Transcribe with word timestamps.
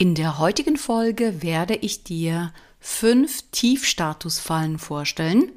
In 0.00 0.14
der 0.14 0.38
heutigen 0.38 0.78
Folge 0.78 1.42
werde 1.42 1.76
ich 1.76 2.04
dir 2.04 2.54
fünf 2.78 3.42
Tiefstatusfallen 3.50 4.78
vorstellen, 4.78 5.52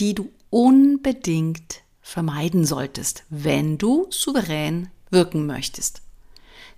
die 0.00 0.12
du 0.16 0.32
unbedingt 0.50 1.82
vermeiden 2.02 2.64
solltest, 2.64 3.22
wenn 3.30 3.78
du 3.78 4.08
souverän 4.10 4.90
wirken 5.10 5.46
möchtest. 5.46 6.02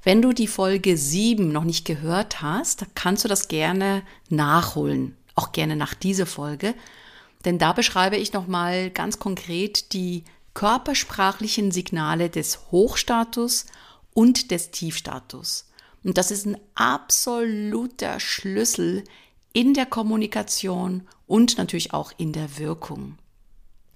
Wenn 0.02 0.20
du 0.20 0.34
die 0.34 0.48
Folge 0.48 0.98
7 0.98 1.51
noch 1.51 1.65
nicht 1.65 1.87
gehört 1.87 2.42
hast, 2.42 2.84
kannst 2.95 3.24
du 3.24 3.29
das 3.29 3.48
gerne 3.48 4.02
nachholen, 4.29 5.16
auch 5.37 5.52
gerne 5.52 5.77
nach 5.77 5.95
dieser 5.95 6.27
Folge, 6.27 6.74
denn 7.46 7.56
da 7.56 7.73
beschreibe 7.73 8.18
ich 8.18 8.34
nochmal 8.34 8.90
ganz 8.90 9.18
konkret 9.18 9.95
die 9.95 10.24
körpersprachlichen 10.52 11.70
Signale 11.70 12.29
des 12.29 12.70
Hochstatus 12.70 13.65
und 14.12 14.51
des 14.51 14.73
Tiefstatus. 14.73 15.70
Und 16.02 16.16
das 16.16 16.30
ist 16.30 16.46
ein 16.46 16.59
absoluter 16.74 18.20
Schlüssel 18.20 19.04
in 19.52 19.74
der 19.74 19.87
Kommunikation 19.87 21.06
und 21.26 21.59
natürlich 21.59 21.93
auch 21.93 22.12
in 22.16 22.32
der 22.32 22.59
Wirkung. 22.59 23.18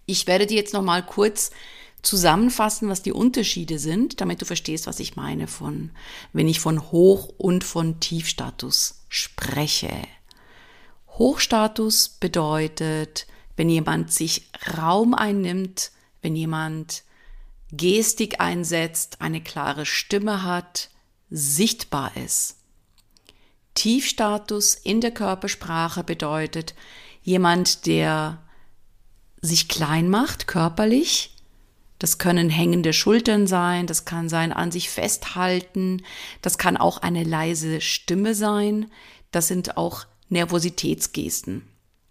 Ich 0.06 0.26
werde 0.26 0.46
dir 0.46 0.56
jetzt 0.56 0.74
noch 0.74 0.82
mal 0.82 1.04
kurz 1.04 1.50
zusammenfassen, 2.02 2.88
was 2.88 3.02
die 3.02 3.12
Unterschiede 3.12 3.78
sind, 3.78 4.20
damit 4.20 4.42
du 4.42 4.44
verstehst, 4.44 4.86
was 4.86 5.00
ich 5.00 5.16
meine 5.16 5.46
von, 5.46 5.90
wenn 6.32 6.48
ich 6.48 6.60
von 6.60 6.92
Hoch- 6.92 7.32
und 7.38 7.64
von 7.64 8.00
Tiefstatus 8.00 9.04
spreche. 9.08 10.02
Hochstatus 11.08 12.08
bedeutet, 12.08 13.26
wenn 13.56 13.70
jemand 13.70 14.12
sich 14.12 14.50
Raum 14.76 15.14
einnimmt, 15.14 15.92
wenn 16.22 16.36
jemand 16.36 17.04
Gestik 17.72 18.40
einsetzt, 18.40 19.20
eine 19.20 19.40
klare 19.40 19.86
Stimme 19.86 20.42
hat, 20.42 20.90
sichtbar 21.30 22.16
ist. 22.16 22.56
Tiefstatus 23.74 24.74
in 24.74 25.00
der 25.00 25.10
Körpersprache 25.10 26.04
bedeutet 26.04 26.74
jemand, 27.22 27.86
der 27.86 28.38
sich 29.40 29.68
klein 29.68 30.08
macht, 30.08 30.46
körperlich. 30.46 31.30
Das 31.98 32.18
können 32.18 32.50
hängende 32.50 32.92
Schultern 32.92 33.46
sein, 33.46 33.86
das 33.86 34.04
kann 34.04 34.28
sein 34.28 34.52
an 34.52 34.70
sich 34.70 34.90
festhalten, 34.90 36.02
das 36.42 36.58
kann 36.58 36.76
auch 36.76 36.98
eine 36.98 37.24
leise 37.24 37.80
Stimme 37.80 38.34
sein, 38.34 38.90
das 39.30 39.48
sind 39.48 39.76
auch 39.76 40.06
Nervositätsgesten. 40.28 41.62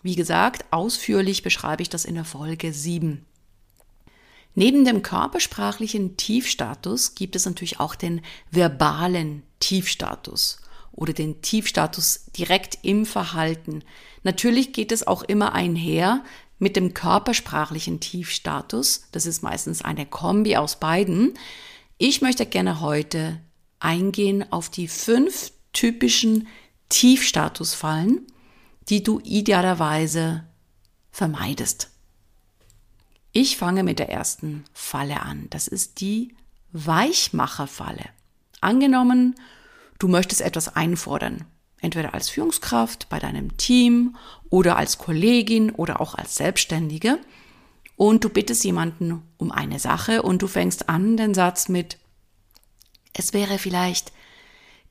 Wie 0.02 0.16
gesagt, 0.16 0.66
ausführlich 0.72 1.44
beschreibe 1.44 1.82
ich 1.82 1.90
das 1.90 2.06
in 2.06 2.16
der 2.16 2.26
Folge 2.26 2.74
7. 2.74 3.26
Neben 4.56 4.86
dem 4.86 5.02
körpersprachlichen 5.02 6.16
Tiefstatus 6.16 7.16
gibt 7.16 7.36
es 7.36 7.46
natürlich 7.46 7.80
auch 7.80 7.96
den 7.96 8.22
verbalen 8.52 9.44
Tiefstatus 9.60 10.60
oder 10.92 11.14
den 11.14 11.42
Tiefstatus 11.42 12.26
direkt 12.38 12.78
im 12.84 13.06
Verhalten. 13.06 13.84
Natürlich 14.22 14.74
geht 14.74 14.92
es 14.92 15.08
auch 15.08 15.24
immer 15.24 15.54
einher 15.54 16.24
mit 16.60 16.76
dem 16.76 16.94
körpersprachlichen 16.94 18.00
Tiefstatus. 18.00 19.08
Das 19.12 19.26
ist 19.26 19.42
meistens 19.42 19.82
eine 19.82 20.06
Kombi 20.06 20.56
aus 20.56 20.80
beiden. 20.80 21.34
Ich 21.98 22.22
möchte 22.22 22.46
gerne 22.46 22.80
heute 22.80 23.40
eingehen 23.80 24.46
auf 24.52 24.70
die 24.70 24.88
fünf 24.88 25.52
typischen 25.74 26.48
Tiefstatusfallen, 26.90 28.28
die 28.90 29.02
du 29.02 29.20
idealerweise 29.24 30.44
vermeidest. 31.12 31.93
Ich 33.44 33.58
fange 33.58 33.84
mit 33.84 34.00
der 34.00 34.08
ersten 34.08 34.64
Falle 34.72 35.22
an. 35.22 35.48
Das 35.50 35.68
ist 35.68 36.00
die 36.00 36.34
Weichmacherfalle. 36.72 38.06
Angenommen, 38.62 39.36
du 40.00 40.08
möchtest 40.08 40.40
etwas 40.40 40.78
einfordern. 40.78 41.44
Entweder 41.82 42.14
als 42.14 42.30
Führungskraft 42.30 43.10
bei 43.10 43.20
deinem 43.20 43.58
Team 43.58 44.16
oder 44.50 44.78
als 44.78 44.98
Kollegin 44.98 45.72
oder 45.72 46.00
auch 46.00 46.16
als 46.16 46.38
Selbstständige. 46.38 47.20
Und 47.98 48.24
du 48.24 48.30
bittest 48.30 48.64
jemanden 48.64 49.22
um 49.36 49.52
eine 49.52 49.78
Sache 49.78 50.22
und 50.22 50.42
du 50.42 50.48
fängst 50.48 50.88
an 50.88 51.18
den 51.18 51.34
Satz 51.34 51.68
mit, 51.68 51.98
es 53.12 53.34
wäre 53.34 53.58
vielleicht 53.58 54.14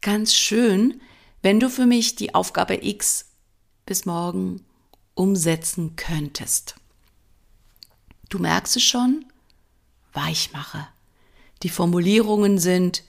ganz 0.03 0.35
schön, 0.35 1.01
wenn 1.41 1.59
du 1.59 1.71
für 1.71 1.87
mich 1.87 2.17
die 2.17 2.35
Aufgabe 2.35 2.85
X 2.85 3.31
bis 3.87 4.05
morgen 4.05 4.63
umsetzen 5.15 5.97
könntest. 5.97 6.77
Du 8.33 8.39
merkst 8.39 8.77
es 8.77 8.83
schon? 8.83 9.27
Weichmache. 10.15 10.89
Die 11.63 11.69
Formulierungen 11.69 12.57
sind 12.57 13.03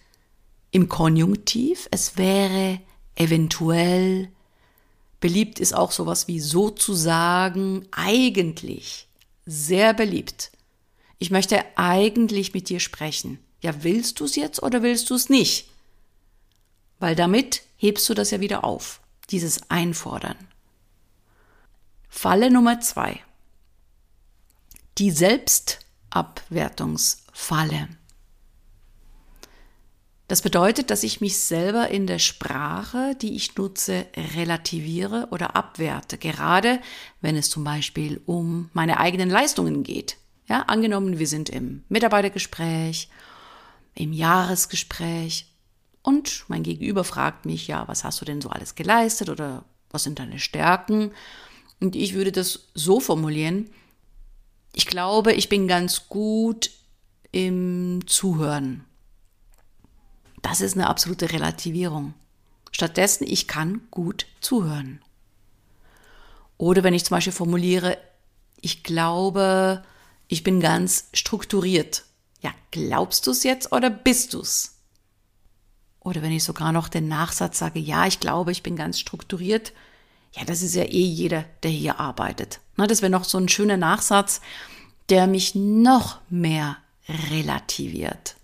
im 0.71 0.89
Konjunktiv. 0.89 1.87
Es 1.91 2.17
wäre 2.17 2.81
eventuell. 3.15 4.29
Beliebt 5.21 5.61
ist 5.61 5.73
auch 5.73 5.93
sowas 5.93 6.27
wie 6.27 6.41
sozusagen, 6.41 7.87
eigentlich. 7.91 9.07
Sehr 9.45 9.93
beliebt. 9.93 10.51
Ich 11.19 11.31
möchte 11.31 11.63
eigentlich 11.77 12.53
mit 12.53 12.67
dir 12.67 12.81
sprechen. 12.81 13.39
Ja, 13.61 13.81
willst 13.81 14.19
du 14.19 14.25
es 14.25 14.35
jetzt 14.35 14.61
oder 14.61 14.83
willst 14.83 15.09
du 15.09 15.15
es 15.15 15.29
nicht? 15.29 15.69
Weil 16.99 17.15
damit 17.15 17.61
hebst 17.77 18.09
du 18.09 18.13
das 18.13 18.31
ja 18.31 18.41
wieder 18.41 18.65
auf, 18.65 18.99
dieses 19.29 19.71
Einfordern. 19.71 20.35
Falle 22.09 22.51
Nummer 22.51 22.81
zwei 22.81 23.21
die 24.97 25.11
Selbstabwertungsfalle. 25.11 27.89
Das 30.27 30.41
bedeutet, 30.41 30.89
dass 30.89 31.03
ich 31.03 31.21
mich 31.21 31.37
selber 31.37 31.89
in 31.89 32.07
der 32.07 32.17
Sprache, 32.17 33.15
die 33.21 33.35
ich 33.35 33.55
nutze, 33.55 34.07
relativiere 34.35 35.27
oder 35.31 35.55
abwerte, 35.55 36.17
gerade 36.17 36.79
wenn 37.21 37.35
es 37.35 37.49
zum 37.49 37.63
Beispiel 37.63 38.21
um 38.25 38.69
meine 38.73 38.99
eigenen 38.99 39.29
Leistungen 39.29 39.83
geht. 39.83 40.17
Ja, 40.47 40.63
angenommen, 40.63 41.19
wir 41.19 41.27
sind 41.27 41.49
im 41.49 41.83
Mitarbeitergespräch, 41.89 43.09
im 43.95 44.13
Jahresgespräch 44.13 45.47
und 46.01 46.45
mein 46.47 46.63
Gegenüber 46.63 47.03
fragt 47.03 47.45
mich, 47.45 47.67
ja, 47.67 47.87
was 47.87 48.03
hast 48.03 48.21
du 48.21 48.25
denn 48.25 48.41
so 48.41 48.49
alles 48.49 48.75
geleistet 48.75 49.29
oder 49.29 49.65
was 49.89 50.03
sind 50.03 50.19
deine 50.19 50.39
Stärken? 50.39 51.11
Und 51.79 51.95
ich 51.95 52.13
würde 52.13 52.31
das 52.31 52.69
so 52.73 52.99
formulieren, 52.99 53.69
ich 54.73 54.87
glaube, 54.87 55.33
ich 55.33 55.49
bin 55.49 55.67
ganz 55.67 56.09
gut 56.09 56.71
im 57.31 58.05
Zuhören. 58.07 58.85
Das 60.41 60.61
ist 60.61 60.75
eine 60.75 60.87
absolute 60.87 61.31
Relativierung. 61.31 62.13
Stattdessen, 62.71 63.25
ich 63.25 63.47
kann 63.47 63.81
gut 63.91 64.25
zuhören. 64.41 65.01
Oder 66.57 66.83
wenn 66.83 66.93
ich 66.93 67.05
zum 67.05 67.15
Beispiel 67.15 67.33
formuliere, 67.33 67.97
ich 68.59 68.83
glaube, 68.83 69.83
ich 70.27 70.43
bin 70.43 70.59
ganz 70.59 71.09
strukturiert. 71.13 72.05
Ja, 72.41 72.51
glaubst 72.71 73.27
du 73.27 73.31
es 73.31 73.43
jetzt 73.43 73.71
oder 73.71 73.89
bist 73.89 74.33
du 74.33 74.41
es? 74.41 74.79
Oder 75.99 76.21
wenn 76.21 76.31
ich 76.31 76.43
sogar 76.43 76.71
noch 76.71 76.89
den 76.89 77.07
Nachsatz 77.07 77.59
sage, 77.59 77.79
ja, 77.79 78.07
ich 78.07 78.19
glaube, 78.19 78.51
ich 78.51 78.63
bin 78.63 78.75
ganz 78.75 78.99
strukturiert, 78.99 79.71
ja, 80.33 80.43
das 80.45 80.61
ist 80.61 80.75
ja 80.75 80.83
eh 80.83 81.05
jeder, 81.05 81.45
der 81.61 81.71
hier 81.71 81.99
arbeitet. 81.99 82.59
Na, 82.75 82.87
das 82.87 83.01
wäre 83.01 83.11
noch 83.11 83.23
so 83.23 83.37
ein 83.37 83.49
schöner 83.49 83.77
Nachsatz, 83.77 84.41
der 85.09 85.27
mich 85.27 85.53
noch 85.55 86.21
mehr 86.29 86.77
relativiert. 87.29 88.35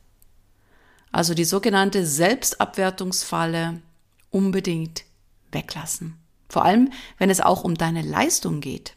Also 1.12 1.34
die 1.34 1.46
sogenannte 1.46 2.06
Selbstabwertungsfalle 2.06 3.82
unbedingt 4.30 5.04
weglassen. 5.52 6.18
Vor 6.50 6.66
allem, 6.66 6.92
wenn 7.18 7.30
es 7.30 7.42
auch 7.42 7.64
um 7.64 7.76
deine 7.76 8.04
Leistung 8.04 8.62
geht. 8.62 8.96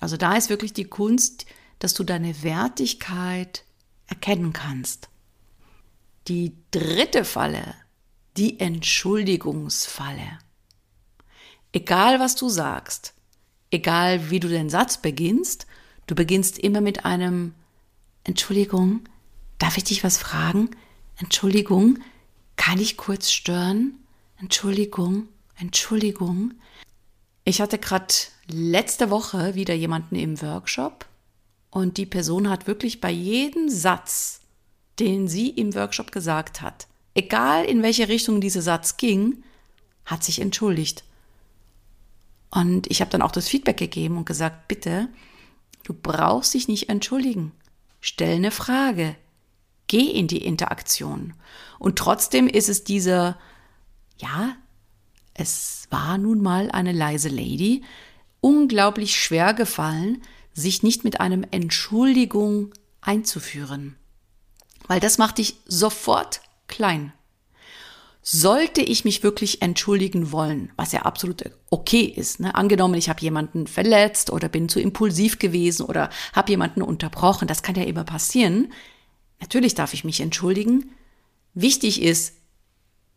Also 0.00 0.16
da 0.16 0.36
ist 0.36 0.50
wirklich 0.50 0.72
die 0.72 0.84
Kunst, 0.84 1.46
dass 1.80 1.94
du 1.94 2.04
deine 2.04 2.42
Wertigkeit 2.42 3.64
erkennen 4.06 4.52
kannst. 4.52 5.08
Die 6.28 6.54
dritte 6.70 7.24
Falle, 7.24 7.74
die 8.36 8.60
Entschuldigungsfalle. 8.60 10.38
Egal 11.72 12.18
was 12.18 12.34
du 12.34 12.48
sagst, 12.48 13.14
egal 13.70 14.30
wie 14.30 14.40
du 14.40 14.48
den 14.48 14.70
Satz 14.70 14.98
beginnst, 14.98 15.66
du 16.06 16.14
beginnst 16.14 16.58
immer 16.58 16.80
mit 16.80 17.04
einem 17.04 17.54
Entschuldigung, 18.24 19.00
darf 19.58 19.76
ich 19.76 19.84
dich 19.84 20.04
was 20.04 20.18
fragen? 20.18 20.70
Entschuldigung, 21.18 21.98
kann 22.56 22.80
ich 22.80 22.96
kurz 22.96 23.30
stören? 23.30 23.94
Entschuldigung, 24.38 25.28
Entschuldigung. 25.56 26.54
Ich 27.44 27.60
hatte 27.60 27.78
gerade 27.78 28.14
letzte 28.46 29.10
Woche 29.10 29.54
wieder 29.54 29.74
jemanden 29.74 30.16
im 30.16 30.40
Workshop 30.42 31.06
und 31.70 31.96
die 31.96 32.06
Person 32.06 32.48
hat 32.48 32.66
wirklich 32.66 33.00
bei 33.00 33.10
jedem 33.10 33.68
Satz, 33.68 34.40
den 34.98 35.28
sie 35.28 35.50
im 35.50 35.74
Workshop 35.74 36.12
gesagt 36.12 36.60
hat, 36.60 36.86
egal 37.14 37.64
in 37.64 37.82
welche 37.82 38.08
Richtung 38.08 38.40
dieser 38.40 38.62
Satz 38.62 38.96
ging, 38.96 39.42
hat 40.04 40.24
sich 40.24 40.40
entschuldigt. 40.40 41.04
Und 42.50 42.90
ich 42.90 43.00
habe 43.00 43.10
dann 43.10 43.22
auch 43.22 43.32
das 43.32 43.48
Feedback 43.48 43.76
gegeben 43.76 44.16
und 44.16 44.26
gesagt, 44.26 44.68
bitte, 44.68 45.08
du 45.84 45.94
brauchst 45.94 46.54
dich 46.54 46.68
nicht 46.68 46.88
entschuldigen. 46.88 47.52
Stell 48.00 48.36
eine 48.36 48.50
Frage. 48.50 49.16
Geh 49.86 50.06
in 50.10 50.28
die 50.28 50.44
Interaktion. 50.44 51.34
Und 51.78 51.98
trotzdem 51.98 52.46
ist 52.46 52.68
es 52.68 52.84
dieser, 52.84 53.38
ja, 54.18 54.56
es 55.34 55.86
war 55.90 56.18
nun 56.18 56.42
mal 56.42 56.70
eine 56.70 56.92
leise 56.92 57.28
Lady, 57.28 57.84
unglaublich 58.40 59.16
schwer 59.16 59.54
gefallen, 59.54 60.22
sich 60.52 60.82
nicht 60.82 61.04
mit 61.04 61.20
einem 61.20 61.44
Entschuldigung 61.50 62.74
einzuführen. 63.00 63.96
Weil 64.86 65.00
das 65.00 65.18
macht 65.18 65.38
dich 65.38 65.56
sofort 65.66 66.40
klein. 66.66 67.12
Sollte 68.30 68.82
ich 68.82 69.06
mich 69.06 69.22
wirklich 69.22 69.62
entschuldigen 69.62 70.32
wollen, 70.32 70.70
was 70.76 70.92
ja 70.92 71.00
absolut 71.06 71.44
okay 71.70 72.02
ist, 72.02 72.40
ne? 72.40 72.54
angenommen, 72.54 72.92
ich 72.92 73.08
habe 73.08 73.22
jemanden 73.22 73.66
verletzt 73.66 74.28
oder 74.28 74.50
bin 74.50 74.68
zu 74.68 74.80
impulsiv 74.80 75.38
gewesen 75.38 75.86
oder 75.86 76.10
habe 76.34 76.50
jemanden 76.50 76.82
unterbrochen, 76.82 77.48
das 77.48 77.62
kann 77.62 77.74
ja 77.76 77.84
immer 77.84 78.04
passieren. 78.04 78.70
Natürlich 79.40 79.74
darf 79.74 79.94
ich 79.94 80.04
mich 80.04 80.20
entschuldigen. 80.20 80.90
Wichtig 81.54 82.02
ist, 82.02 82.34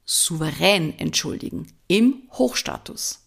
souverän 0.05 0.97
entschuldigen, 0.97 1.67
im 1.89 2.21
Hochstatus. 2.31 3.19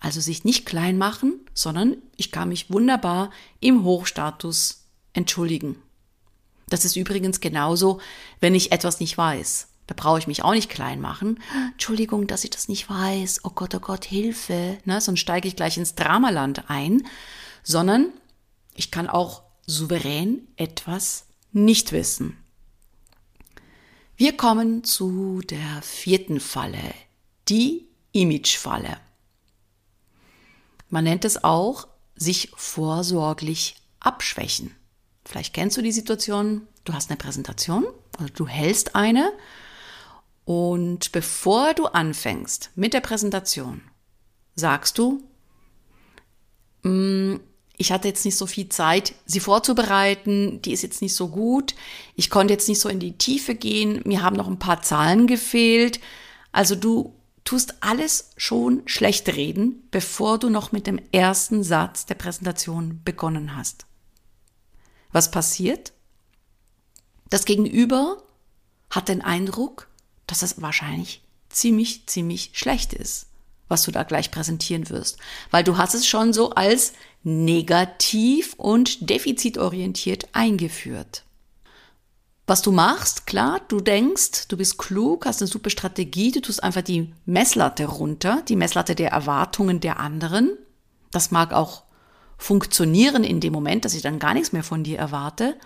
Also 0.00 0.20
sich 0.20 0.42
nicht 0.42 0.66
klein 0.66 0.98
machen, 0.98 1.38
sondern 1.54 1.98
ich 2.16 2.32
kann 2.32 2.48
mich 2.48 2.68
wunderbar 2.68 3.30
im 3.60 3.84
Hochstatus 3.84 4.86
entschuldigen. 5.12 5.76
Das 6.68 6.84
ist 6.84 6.96
übrigens 6.96 7.38
genauso, 7.38 8.00
wenn 8.40 8.56
ich 8.56 8.72
etwas 8.72 8.98
nicht 8.98 9.16
weiß. 9.16 9.68
Da 9.86 9.94
brauche 9.96 10.18
ich 10.18 10.26
mich 10.26 10.44
auch 10.44 10.52
nicht 10.52 10.70
klein 10.70 11.00
machen. 11.00 11.40
Entschuldigung, 11.72 12.26
dass 12.26 12.44
ich 12.44 12.50
das 12.50 12.68
nicht 12.68 12.88
weiß. 12.88 13.40
Oh 13.44 13.50
Gott, 13.50 13.74
oh 13.74 13.80
Gott, 13.80 14.04
Hilfe. 14.04 14.78
Ne? 14.84 15.00
Sonst 15.00 15.20
steige 15.20 15.48
ich 15.48 15.56
gleich 15.56 15.76
ins 15.76 15.94
Dramaland 15.94 16.70
ein. 16.70 17.06
Sondern 17.62 18.08
ich 18.74 18.90
kann 18.90 19.08
auch 19.08 19.42
souverän 19.66 20.46
etwas 20.56 21.26
nicht 21.52 21.92
wissen. 21.92 22.36
Wir 24.16 24.36
kommen 24.36 24.84
zu 24.84 25.40
der 25.42 25.82
vierten 25.82 26.38
Falle, 26.38 26.94
die 27.48 27.88
Image-Falle. 28.12 28.98
Man 30.90 31.04
nennt 31.04 31.24
es 31.24 31.42
auch 31.42 31.88
sich 32.14 32.52
vorsorglich 32.54 33.76
abschwächen. 33.98 34.74
Vielleicht 35.24 35.54
kennst 35.54 35.76
du 35.76 35.82
die 35.82 35.92
Situation, 35.92 36.68
du 36.84 36.92
hast 36.92 37.10
eine 37.10 37.16
Präsentation, 37.16 37.86
also 38.18 38.32
du 38.34 38.46
hältst 38.46 38.94
eine 38.94 39.32
und 40.44 41.12
bevor 41.12 41.74
du 41.74 41.86
anfängst 41.86 42.70
mit 42.74 42.94
der 42.94 43.00
Präsentation, 43.00 43.82
sagst 44.54 44.98
du, 44.98 45.22
mm, 46.82 47.36
ich 47.76 47.90
hatte 47.90 48.08
jetzt 48.08 48.24
nicht 48.24 48.36
so 48.36 48.46
viel 48.46 48.68
Zeit, 48.68 49.14
sie 49.24 49.40
vorzubereiten, 49.40 50.62
die 50.62 50.72
ist 50.72 50.82
jetzt 50.82 51.02
nicht 51.02 51.14
so 51.14 51.28
gut, 51.28 51.74
ich 52.14 52.30
konnte 52.30 52.52
jetzt 52.52 52.68
nicht 52.68 52.80
so 52.80 52.88
in 52.88 53.00
die 53.00 53.18
Tiefe 53.18 53.54
gehen, 53.54 54.02
mir 54.04 54.22
haben 54.22 54.36
noch 54.36 54.48
ein 54.48 54.58
paar 54.58 54.82
Zahlen 54.82 55.26
gefehlt. 55.26 56.00
Also 56.52 56.74
du 56.74 57.14
tust 57.44 57.82
alles 57.82 58.30
schon 58.36 58.82
schlecht 58.86 59.28
reden, 59.28 59.88
bevor 59.90 60.38
du 60.38 60.48
noch 60.48 60.70
mit 60.70 60.86
dem 60.86 61.00
ersten 61.12 61.64
Satz 61.64 62.06
der 62.06 62.14
Präsentation 62.14 63.00
begonnen 63.04 63.56
hast. 63.56 63.86
Was 65.10 65.30
passiert? 65.30 65.92
Das 67.30 67.44
Gegenüber 67.44 68.22
hat 68.90 69.08
den 69.08 69.22
Eindruck, 69.22 69.88
dass 70.32 70.40
es 70.40 70.62
wahrscheinlich 70.62 71.20
ziemlich, 71.50 72.06
ziemlich 72.06 72.52
schlecht 72.54 72.94
ist, 72.94 73.26
was 73.68 73.82
du 73.82 73.90
da 73.90 74.02
gleich 74.02 74.30
präsentieren 74.30 74.88
wirst, 74.88 75.18
weil 75.50 75.62
du 75.62 75.76
hast 75.76 75.92
es 75.92 76.06
schon 76.06 76.32
so 76.32 76.52
als 76.52 76.94
negativ 77.22 78.54
und 78.54 79.10
defizitorientiert 79.10 80.28
eingeführt. 80.32 81.24
Was 82.46 82.62
du 82.62 82.72
machst, 82.72 83.26
klar, 83.26 83.60
du 83.68 83.80
denkst, 83.80 84.48
du 84.48 84.56
bist 84.56 84.78
klug, 84.78 85.26
hast 85.26 85.42
eine 85.42 85.48
super 85.48 85.68
Strategie, 85.68 86.32
du 86.32 86.40
tust 86.40 86.62
einfach 86.62 86.80
die 86.80 87.12
Messlatte 87.26 87.84
runter, 87.84 88.42
die 88.48 88.56
Messlatte 88.56 88.94
der 88.94 89.10
Erwartungen 89.10 89.80
der 89.80 90.00
anderen. 90.00 90.56
Das 91.10 91.30
mag 91.30 91.52
auch 91.52 91.82
funktionieren 92.38 93.22
in 93.22 93.40
dem 93.40 93.52
Moment, 93.52 93.84
dass 93.84 93.92
ich 93.92 94.00
dann 94.00 94.18
gar 94.18 94.32
nichts 94.32 94.52
mehr 94.52 94.64
von 94.64 94.82
dir 94.82 94.98
erwarte. 94.98 95.56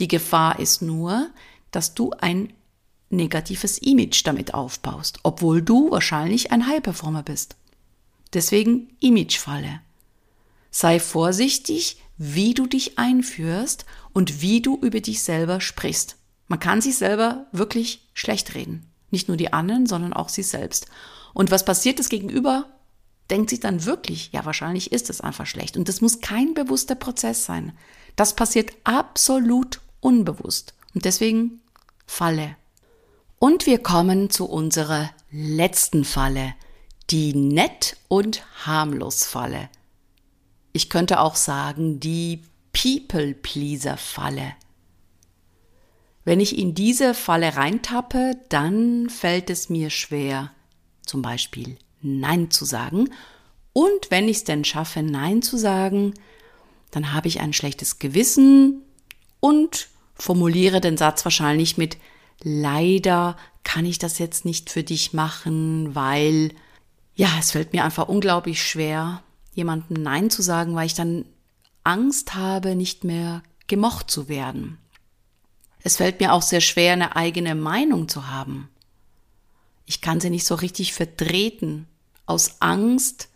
Die 0.00 0.08
Gefahr 0.08 0.58
ist 0.58 0.80
nur, 0.80 1.28
dass 1.72 1.92
du 1.92 2.12
ein 2.12 2.54
negatives 3.10 3.78
Image 3.78 4.26
damit 4.26 4.54
aufbaust, 4.54 5.18
obwohl 5.22 5.62
du 5.62 5.90
wahrscheinlich 5.90 6.52
ein 6.52 6.66
High-Performer 6.66 7.22
bist. 7.22 7.56
Deswegen 8.32 8.96
Imagefalle. 9.00 9.80
Sei 10.70 11.00
vorsichtig, 11.00 12.02
wie 12.18 12.52
du 12.52 12.66
dich 12.66 12.98
einführst 12.98 13.86
und 14.12 14.42
wie 14.42 14.60
du 14.60 14.76
über 14.76 15.00
dich 15.00 15.22
selber 15.22 15.60
sprichst. 15.60 16.16
Man 16.48 16.60
kann 16.60 16.80
sich 16.80 16.96
selber 16.96 17.46
wirklich 17.52 18.08
schlecht 18.12 18.54
reden. 18.54 18.86
Nicht 19.10 19.28
nur 19.28 19.36
die 19.36 19.52
anderen, 19.52 19.86
sondern 19.86 20.12
auch 20.12 20.28
sich 20.28 20.48
selbst. 20.48 20.86
Und 21.32 21.50
was 21.50 21.64
passiert 21.64 21.98
das 21.98 22.08
Gegenüber? 22.08 22.66
Denkt 23.30 23.50
sich 23.50 23.60
dann 23.60 23.84
wirklich, 23.84 24.30
ja, 24.32 24.44
wahrscheinlich 24.44 24.92
ist 24.92 25.10
es 25.10 25.20
einfach 25.20 25.46
schlecht. 25.46 25.76
Und 25.76 25.88
das 25.88 26.00
muss 26.00 26.20
kein 26.20 26.54
bewusster 26.54 26.94
Prozess 26.94 27.44
sein. 27.44 27.72
Das 28.16 28.34
passiert 28.34 28.72
absolut 28.84 29.80
unbewusst. 30.00 30.74
Und 30.94 31.04
deswegen 31.04 31.60
Falle. 32.06 32.56
Und 33.38 33.66
wir 33.66 33.78
kommen 33.78 34.30
zu 34.30 34.46
unserer 34.46 35.10
letzten 35.30 36.04
Falle, 36.04 36.54
die 37.10 37.34
Nett- 37.34 37.96
und 38.08 38.42
Harmlos-Falle. 38.66 39.68
Ich 40.72 40.90
könnte 40.90 41.20
auch 41.20 41.36
sagen, 41.36 42.00
die 42.00 42.42
People-Pleaser-Falle. 42.72 44.54
Wenn 46.24 46.40
ich 46.40 46.58
in 46.58 46.74
diese 46.74 47.14
Falle 47.14 47.56
reintappe, 47.56 48.32
dann 48.48 49.08
fällt 49.08 49.50
es 49.50 49.70
mir 49.70 49.90
schwer, 49.90 50.50
zum 51.06 51.22
Beispiel 51.22 51.78
Nein 52.02 52.50
zu 52.50 52.64
sagen. 52.64 53.08
Und 53.72 54.10
wenn 54.10 54.28
ich 54.28 54.38
es 54.38 54.44
denn 54.44 54.64
schaffe, 54.64 55.02
Nein 55.02 55.42
zu 55.42 55.56
sagen, 55.56 56.14
dann 56.90 57.12
habe 57.12 57.28
ich 57.28 57.40
ein 57.40 57.52
schlechtes 57.52 57.98
Gewissen 57.98 58.82
und 59.40 59.88
formuliere 60.14 60.80
den 60.80 60.96
Satz 60.96 61.24
wahrscheinlich 61.24 61.78
mit 61.78 61.96
Leider 62.42 63.36
kann 63.64 63.84
ich 63.84 63.98
das 63.98 64.18
jetzt 64.18 64.44
nicht 64.44 64.70
für 64.70 64.82
dich 64.82 65.12
machen, 65.12 65.94
weil 65.94 66.54
ja, 67.14 67.30
es 67.38 67.50
fällt 67.50 67.72
mir 67.72 67.84
einfach 67.84 68.08
unglaublich 68.08 68.62
schwer, 68.62 69.22
jemandem 69.54 70.02
Nein 70.02 70.30
zu 70.30 70.40
sagen, 70.40 70.74
weil 70.74 70.86
ich 70.86 70.94
dann 70.94 71.24
Angst 71.82 72.34
habe, 72.34 72.76
nicht 72.76 73.02
mehr 73.02 73.42
gemocht 73.66 74.10
zu 74.10 74.28
werden. 74.28 74.78
Es 75.82 75.96
fällt 75.96 76.20
mir 76.20 76.32
auch 76.32 76.42
sehr 76.42 76.60
schwer, 76.60 76.92
eine 76.92 77.16
eigene 77.16 77.54
Meinung 77.54 78.08
zu 78.08 78.28
haben. 78.28 78.68
Ich 79.86 80.00
kann 80.00 80.20
sie 80.20 80.30
nicht 80.30 80.46
so 80.46 80.54
richtig 80.54 80.92
vertreten, 80.92 81.86
aus 82.26 82.60
Angst, 82.60 83.28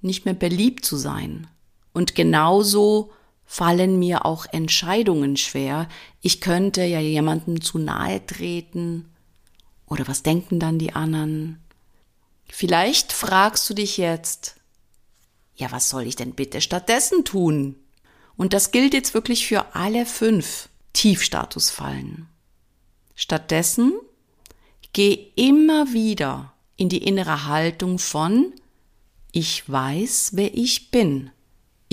nicht 0.00 0.24
mehr 0.24 0.34
beliebt 0.34 0.84
zu 0.84 0.96
sein. 0.96 1.46
Und 1.92 2.14
genauso 2.14 3.12
fallen 3.46 3.98
mir 3.98 4.24
auch 4.24 4.46
Entscheidungen 4.46 5.36
schwer. 5.36 5.88
Ich 6.20 6.40
könnte 6.40 6.84
ja 6.84 7.00
jemandem 7.00 7.60
zu 7.60 7.78
nahe 7.78 8.24
treten. 8.24 9.12
Oder 9.86 10.08
was 10.08 10.22
denken 10.22 10.58
dann 10.58 10.78
die 10.78 10.94
anderen? 10.94 11.62
Vielleicht 12.48 13.12
fragst 13.12 13.68
du 13.68 13.74
dich 13.74 13.96
jetzt, 13.96 14.56
ja, 15.56 15.70
was 15.72 15.88
soll 15.88 16.06
ich 16.06 16.16
denn 16.16 16.34
bitte 16.34 16.60
stattdessen 16.60 17.24
tun? 17.24 17.76
Und 18.36 18.52
das 18.52 18.70
gilt 18.70 18.94
jetzt 18.94 19.14
wirklich 19.14 19.46
für 19.46 19.74
alle 19.74 20.06
fünf 20.06 20.68
Tiefstatusfallen. 20.92 22.28
Stattdessen 23.14 23.92
geh 24.92 25.30
immer 25.36 25.92
wieder 25.92 26.52
in 26.76 26.88
die 26.88 27.04
innere 27.04 27.46
Haltung 27.46 27.98
von 27.98 28.52
ich 29.36 29.68
weiß, 29.68 30.30
wer 30.34 30.54
ich 30.54 30.92
bin. 30.92 31.32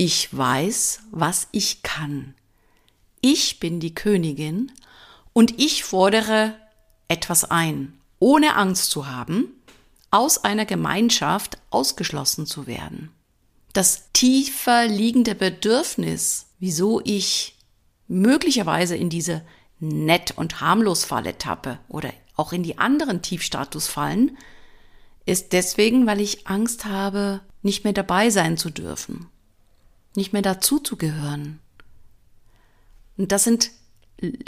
Ich 0.04 0.36
weiß, 0.36 1.00
was 1.10 1.48
ich 1.52 1.82
kann. 1.82 2.34
Ich 3.20 3.60
bin 3.60 3.78
die 3.78 3.94
Königin 3.94 4.72
und 5.32 5.60
ich 5.60 5.84
fordere 5.84 6.54
etwas 7.08 7.44
ein, 7.44 7.92
ohne 8.18 8.56
Angst 8.56 8.90
zu 8.90 9.06
haben, 9.06 9.48
aus 10.10 10.42
einer 10.42 10.66
Gemeinschaft 10.66 11.58
ausgeschlossen 11.70 12.46
zu 12.46 12.66
werden 12.66 13.10
das 13.72 14.10
tiefer 14.12 14.86
liegende 14.86 15.34
Bedürfnis, 15.34 16.46
wieso 16.58 17.00
ich 17.04 17.56
möglicherweise 18.08 18.96
in 18.96 19.08
diese 19.08 19.42
nett 19.80 20.32
und 20.36 20.60
harmlos 20.60 21.04
Falle 21.04 21.38
tappe 21.38 21.78
oder 21.88 22.12
auch 22.36 22.52
in 22.52 22.62
die 22.62 22.78
anderen 22.78 23.22
Tiefstatusfallen, 23.22 24.36
ist 25.24 25.52
deswegen, 25.52 26.06
weil 26.06 26.20
ich 26.20 26.46
Angst 26.46 26.84
habe, 26.84 27.40
nicht 27.62 27.84
mehr 27.84 27.92
dabei 27.92 28.30
sein 28.30 28.56
zu 28.56 28.70
dürfen, 28.70 29.28
nicht 30.14 30.32
mehr 30.32 30.42
dazu 30.42 30.78
zu 30.78 30.96
gehören. 30.96 31.60
Und 33.16 33.32
das 33.32 33.44
sind, 33.44 33.70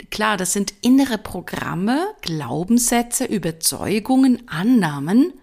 klar, 0.09 0.37
das 0.37 0.53
sind 0.53 0.73
innere 0.81 1.17
Programme, 1.17 2.07
Glaubenssätze, 2.21 3.25
Überzeugungen, 3.25 4.47
Annahmen, 4.47 5.33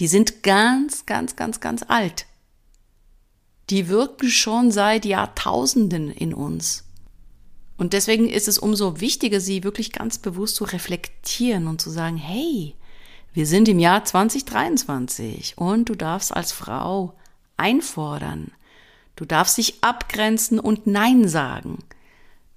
die 0.00 0.08
sind 0.08 0.42
ganz, 0.42 1.06
ganz, 1.06 1.36
ganz, 1.36 1.60
ganz 1.60 1.82
alt. 1.88 2.26
Die 3.70 3.88
wirken 3.88 4.28
schon 4.28 4.70
seit 4.70 5.04
Jahrtausenden 5.04 6.10
in 6.10 6.34
uns. 6.34 6.84
Und 7.76 7.92
deswegen 7.92 8.28
ist 8.28 8.48
es 8.48 8.58
umso 8.58 9.00
wichtiger, 9.00 9.40
sie 9.40 9.64
wirklich 9.64 9.92
ganz 9.92 10.18
bewusst 10.18 10.56
zu 10.56 10.64
reflektieren 10.64 11.66
und 11.66 11.80
zu 11.80 11.90
sagen, 11.90 12.16
hey, 12.16 12.74
wir 13.32 13.46
sind 13.46 13.68
im 13.68 13.78
Jahr 13.78 14.04
2023 14.04 15.58
und 15.58 15.88
du 15.88 15.94
darfst 15.94 16.34
als 16.34 16.52
Frau 16.52 17.14
einfordern. 17.58 18.52
Du 19.16 19.24
darfst 19.24 19.58
dich 19.58 19.82
abgrenzen 19.82 20.60
und 20.60 20.86
Nein 20.86 21.26
sagen. 21.28 21.78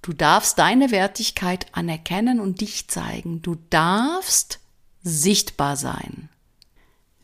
Du 0.02 0.12
darfst 0.12 0.58
deine 0.58 0.90
Wertigkeit 0.90 1.66
anerkennen 1.72 2.40
und 2.40 2.60
dich 2.60 2.88
zeigen. 2.88 3.42
Du 3.42 3.56
darfst 3.70 4.60
sichtbar 5.02 5.76
sein. 5.76 6.28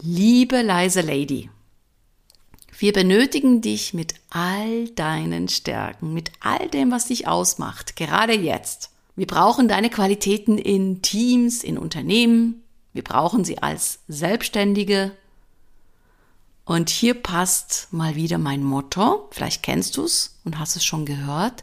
Liebe 0.01 0.61
leise 0.63 1.01
Lady, 1.01 1.49
wir 2.79 2.93
benötigen 2.93 3.63
dich 3.63 3.95
mit 3.95 4.15
all 4.29 4.89
deinen 4.91 5.49
Stärken, 5.49 6.13
mit 6.13 6.31
all 6.41 6.69
dem, 6.69 6.91
was 6.91 7.07
dich 7.07 7.27
ausmacht, 7.27 7.97
gerade 7.97 8.35
jetzt. 8.35 8.91
Wir 9.15 9.27
brauchen 9.27 9.67
deine 9.67 9.89
Qualitäten 9.89 10.59
in 10.59 11.01
Teams, 11.01 11.65
in 11.65 11.79
Unternehmen. 11.79 12.63
Wir 12.93 13.03
brauchen 13.03 13.45
sie 13.45 13.59
als 13.59 14.01
Selbstständige. 14.09 15.13
Und 16.67 16.91
hier 16.91 17.15
passt 17.15 17.89
mal 17.93 18.17
wieder 18.17 18.39
mein 18.39 18.63
Motto. 18.65 19.29
Vielleicht 19.31 19.63
kennst 19.63 19.97
du 19.97 20.05
es 20.05 20.41
und 20.45 20.59
hast 20.59 20.75
es 20.75 20.85
schon 20.85 21.07
gehört. 21.07 21.63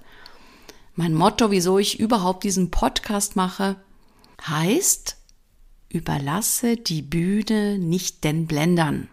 Mein 0.95 1.13
Motto, 1.13 1.51
wieso 1.51 1.77
ich 1.77 1.99
überhaupt 1.99 2.45
diesen 2.45 2.71
Podcast 2.71 3.35
mache, 3.35 3.75
heißt, 4.47 5.17
überlasse 5.89 6.77
die 6.77 7.01
Bühne 7.01 7.77
nicht 7.79 8.23
den 8.23 8.47
Blendern. 8.47 9.09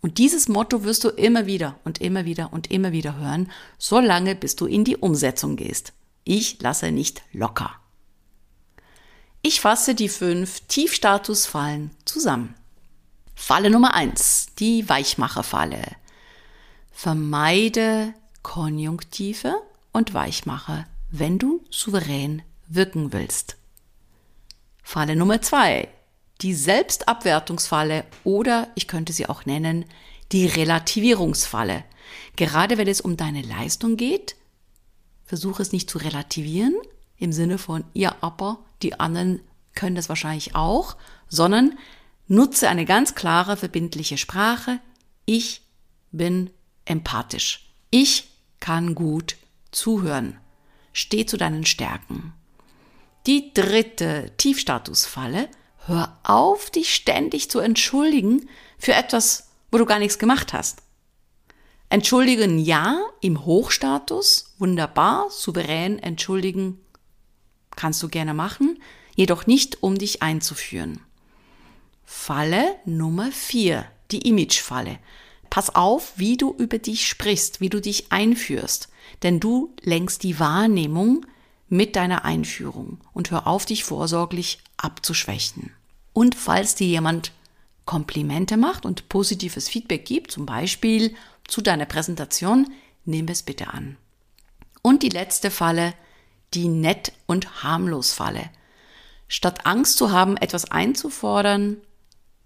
Und 0.00 0.18
dieses 0.18 0.46
Motto 0.46 0.84
wirst 0.84 1.02
du 1.02 1.08
immer 1.08 1.46
wieder 1.46 1.80
und 1.82 2.00
immer 2.00 2.24
wieder 2.24 2.52
und 2.52 2.70
immer 2.70 2.92
wieder 2.92 3.16
hören, 3.16 3.50
solange 3.78 4.36
bis 4.36 4.54
du 4.54 4.66
in 4.66 4.84
die 4.84 4.96
Umsetzung 4.96 5.56
gehst. 5.56 5.92
Ich 6.22 6.62
lasse 6.62 6.92
nicht 6.92 7.22
locker. 7.32 7.74
Ich 9.42 9.60
fasse 9.60 9.96
die 9.96 10.08
fünf 10.08 10.60
Tiefstatusfallen 10.68 11.90
zusammen. 12.04 12.54
Falle 13.40 13.70
Nummer 13.70 13.94
eins: 13.94 14.48
die 14.58 14.86
Weichmacherfalle. 14.88 15.80
Vermeide 16.90 18.12
Konjunktive 18.42 19.62
und 19.92 20.12
Weichmacher, 20.12 20.86
wenn 21.10 21.38
du 21.38 21.64
souverän 21.70 22.42
wirken 22.66 23.12
willst. 23.12 23.56
Falle 24.82 25.14
Nummer 25.14 25.40
zwei: 25.40 25.88
die 26.40 26.52
Selbstabwertungsfalle 26.52 28.04
oder 28.24 28.68
ich 28.74 28.88
könnte 28.88 29.12
sie 29.12 29.26
auch 29.26 29.46
nennen, 29.46 29.86
die 30.32 30.46
Relativierungsfalle. 30.46 31.84
Gerade 32.34 32.76
wenn 32.76 32.88
es 32.88 33.00
um 33.00 33.16
deine 33.16 33.42
Leistung 33.42 33.96
geht, 33.96 34.34
versuche 35.24 35.62
es 35.62 35.72
nicht 35.72 35.88
zu 35.88 35.98
relativieren 35.98 36.74
im 37.16 37.32
Sinne 37.32 37.58
von 37.58 37.84
ihr 37.94 38.16
aber, 38.20 38.58
die 38.82 38.98
anderen 38.98 39.40
können 39.74 39.96
das 39.96 40.08
wahrscheinlich 40.08 40.56
auch, 40.56 40.96
sondern 41.28 41.78
nutze 42.28 42.68
eine 42.68 42.84
ganz 42.84 43.14
klare, 43.14 43.56
verbindliche 43.56 44.18
Sprache. 44.18 44.80
Ich 45.24 45.62
bin 46.12 46.50
empathisch. 46.84 47.70
Ich 47.90 48.28
kann 48.60 48.94
gut 48.94 49.36
zuhören. 49.70 50.38
Steh 50.92 51.26
zu 51.26 51.36
deinen 51.36 51.66
Stärken. 51.66 52.32
Die 53.26 53.52
dritte 53.52 54.32
Tiefstatusfalle 54.36 55.48
Hör 55.88 56.18
auf, 56.22 56.68
dich 56.68 56.94
ständig 56.94 57.50
zu 57.50 57.60
entschuldigen 57.60 58.46
für 58.78 58.92
etwas, 58.92 59.48
wo 59.70 59.78
du 59.78 59.86
gar 59.86 59.98
nichts 59.98 60.18
gemacht 60.18 60.52
hast. 60.52 60.82
Entschuldigen 61.88 62.58
ja 62.58 63.00
im 63.22 63.46
Hochstatus, 63.46 64.54
wunderbar, 64.58 65.30
souverän 65.30 65.98
entschuldigen 65.98 66.78
kannst 67.74 68.02
du 68.02 68.08
gerne 68.08 68.34
machen, 68.34 68.82
jedoch 69.16 69.46
nicht, 69.46 69.82
um 69.82 69.96
dich 69.96 70.20
einzuführen. 70.22 71.00
Falle 72.10 72.76
Nummer 72.86 73.30
vier, 73.30 73.84
die 74.10 74.26
Imagefalle. 74.26 74.98
Pass 75.50 75.74
auf, 75.74 76.14
wie 76.16 76.38
du 76.38 76.54
über 76.54 76.78
dich 76.78 77.06
sprichst, 77.06 77.60
wie 77.60 77.68
du 77.68 77.82
dich 77.82 78.10
einführst, 78.10 78.88
denn 79.22 79.40
du 79.40 79.74
lenkst 79.82 80.22
die 80.22 80.40
Wahrnehmung 80.40 81.26
mit 81.68 81.96
deiner 81.96 82.24
Einführung 82.24 82.98
und 83.12 83.30
hör 83.30 83.46
auf, 83.46 83.66
dich 83.66 83.84
vorsorglich 83.84 84.58
abzuschwächen. 84.78 85.74
Und 86.14 86.34
falls 86.34 86.74
dir 86.74 86.86
jemand 86.86 87.32
Komplimente 87.84 88.56
macht 88.56 88.86
und 88.86 89.10
positives 89.10 89.68
Feedback 89.68 90.06
gibt, 90.06 90.30
zum 90.30 90.46
Beispiel 90.46 91.14
zu 91.46 91.60
deiner 91.60 91.86
Präsentation, 91.86 92.72
nimm 93.04 93.28
es 93.28 93.42
bitte 93.42 93.68
an. 93.68 93.98
Und 94.80 95.02
die 95.02 95.10
letzte 95.10 95.50
Falle, 95.50 95.92
die 96.54 96.68
nett 96.68 97.12
und 97.26 97.62
harmlos 97.62 98.14
Falle. 98.14 98.48
Statt 99.28 99.66
Angst 99.66 99.98
zu 99.98 100.10
haben, 100.10 100.38
etwas 100.38 100.70
einzufordern, 100.70 101.76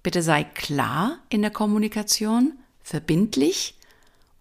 bitte 0.03 0.23
sei 0.23 0.45
klar 0.45 1.19
in 1.29 1.43
der 1.43 1.51
Kommunikation, 1.51 2.59
verbindlich 2.83 3.79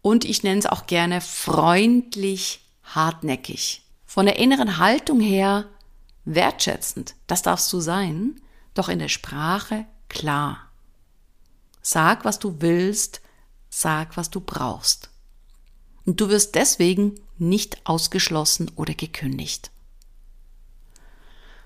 und 0.02 0.26
ich 0.26 0.44
nenne 0.44 0.60
es 0.60 0.66
auch 0.66 0.88
gerne 0.88 1.22
freundlich 1.22 2.62
hartnäckig. 2.84 3.84
Von 4.06 4.26
der 4.26 4.38
inneren 4.38 4.78
Haltung 4.78 5.20
her 5.20 5.66
wertschätzend, 6.26 7.16
das 7.28 7.42
darfst 7.42 7.72
du 7.72 7.80
sein, 7.80 8.42
doch 8.74 8.90
in 8.90 9.00
der 9.00 9.10
Sprache 9.10 9.86
klar. 10.10 10.70
Sag, 11.82 12.26
was 12.26 12.40
du 12.40 12.58
willst, 12.60 13.22
sag, 13.70 14.18
was 14.18 14.30
du 14.30 14.40
brauchst. 14.40 15.10
Und 16.06 16.20
du 16.20 16.30
wirst 16.30 16.56
deswegen 16.56 17.20
nicht 17.38 17.86
ausgeschlossen 17.86 18.72
oder 18.76 18.94
gekündigt. 18.94 19.72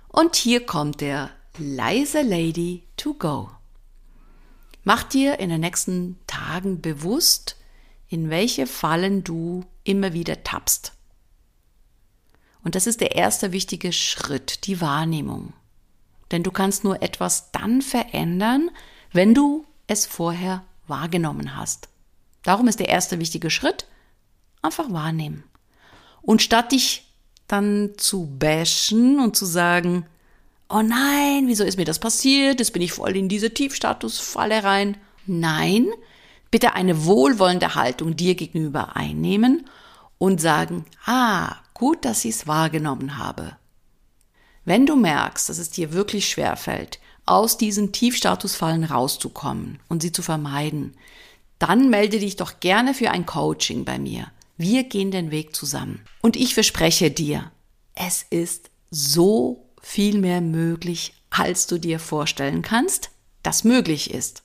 Und 0.08 0.36
hier 0.36 0.66
kommt 0.66 1.02
der 1.02 1.30
leise 1.58 2.22
Lady 2.22 2.84
to 2.96 3.14
go. 3.14 3.50
Mach 4.86 5.04
dir 5.04 5.40
in 5.40 5.50
den 5.50 5.62
nächsten 5.62 6.20
Tagen 6.28 6.80
bewusst, 6.80 7.58
in 8.08 8.30
welche 8.30 8.68
Fallen 8.68 9.24
du 9.24 9.66
immer 9.84 10.14
wieder 10.14 10.44
tappst. 10.44 10.94
Und 12.64 12.76
das 12.76 12.86
ist 12.86 13.02
der 13.02 13.16
erste 13.16 13.52
wichtige 13.52 13.92
Schritt, 13.92 14.68
die 14.68 14.80
Wahrnehmung. 14.82 15.54
Denn 16.32 16.44
du 16.44 16.52
kannst 16.52 16.84
nur 16.84 17.02
etwas 17.02 17.52
dann 17.52 17.82
verändern, 17.82 18.70
wenn 19.12 19.34
du 19.34 19.66
es 19.88 20.06
vorher 20.06 20.64
wahrgenommen 20.88 21.56
hast. 21.56 21.90
Darum 22.44 22.68
ist 22.68 22.80
der 22.80 22.90
erste 22.90 23.20
wichtige 23.20 23.50
Schritt, 23.50 23.88
einfach 24.62 24.92
wahrnehmen. 24.92 25.44
Und 26.22 26.44
statt 26.44 26.72
dich 26.72 27.12
dann 27.48 27.94
zu 27.98 28.28
bashen 28.38 29.20
und 29.20 29.36
zu 29.36 29.46
sagen, 29.46 30.06
oh 30.70 30.82
nein, 30.82 31.48
wieso 31.48 31.64
ist 31.64 31.78
mir 31.78 31.86
das 31.86 32.00
passiert? 32.00 32.60
Jetzt 32.60 32.74
bin 32.74 32.82
ich 32.82 32.94
voll 32.94 33.16
in 33.16 33.30
diese 33.30 33.54
Tiefstatusfalle 33.54 34.64
rein. 34.64 34.98
Nein, 35.26 35.88
bitte 36.52 36.74
eine 36.74 37.06
wohlwollende 37.06 37.76
Haltung 37.76 38.16
dir 38.16 38.36
gegenüber 38.36 38.96
einnehmen 38.96 39.68
und 40.18 40.42
sagen, 40.42 40.86
ah, 41.06 41.56
gut, 41.74 42.06
dass 42.06 42.26
ich 42.26 42.36
es 42.36 42.48
wahrgenommen 42.48 43.18
habe. 43.18 43.58
Wenn 44.64 44.86
du 44.86 44.96
merkst, 44.96 45.50
dass 45.50 45.58
es 45.58 45.70
dir 45.70 45.94
wirklich 45.94 46.28
schwer 46.28 46.56
fällt, 46.56 47.00
aus 47.26 47.58
diesen 47.58 47.92
Tiefstatusfallen 47.92 48.84
rauszukommen 48.84 49.80
und 49.90 50.02
sie 50.02 50.12
zu 50.12 50.22
vermeiden, 50.22 50.96
dann 51.60 51.90
melde 51.90 52.20
dich 52.20 52.36
doch 52.36 52.60
gerne 52.60 52.94
für 52.94 53.12
ein 53.12 53.26
Coaching 53.26 53.86
bei 53.86 53.98
mir. 53.98 54.28
Wir 54.58 54.84
gehen 54.84 55.12
den 55.12 55.32
Weg 55.32 55.56
zusammen. 55.56 56.04
Und 56.22 56.36
ich 56.36 56.54
verspreche 56.54 57.12
dir, 57.12 57.52
es 57.94 58.26
ist 58.30 58.70
so 58.90 59.65
viel 59.86 60.18
mehr 60.18 60.42
möglich, 60.42 61.14
als 61.30 61.68
du 61.68 61.78
dir 61.78 62.00
vorstellen 62.00 62.64
kannst, 62.64 63.12
das 63.44 63.64
möglich 63.64 64.12
ist. 64.12 64.42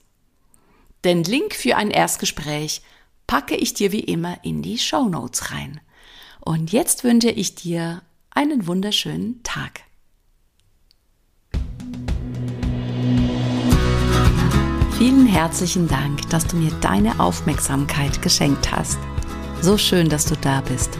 Den 1.03 1.23
Link 1.23 1.55
für 1.55 1.77
ein 1.77 1.89
Erstgespräch 1.89 2.83
packe 3.25 3.55
ich 3.55 3.73
dir 3.73 3.91
wie 3.91 4.01
immer 4.01 4.37
in 4.43 4.61
die 4.61 4.77
Show 4.77 5.09
Notes 5.09 5.51
rein. 5.51 5.81
Und 6.41 6.71
jetzt 6.71 7.03
wünsche 7.03 7.31
ich 7.31 7.55
dir 7.55 8.03
einen 8.29 8.67
wunderschönen 8.67 9.41
Tag. 9.41 9.81
Vielen 14.99 15.25
herzlichen 15.25 15.87
Dank, 15.87 16.29
dass 16.29 16.45
du 16.45 16.55
mir 16.55 16.71
deine 16.81 17.19
Aufmerksamkeit 17.19 18.21
geschenkt 18.21 18.71
hast. 18.71 18.99
So 19.59 19.75
schön, 19.79 20.07
dass 20.07 20.25
du 20.25 20.35
da 20.35 20.61
bist. 20.61 20.99